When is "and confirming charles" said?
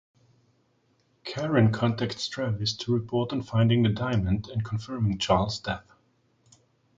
4.47-5.59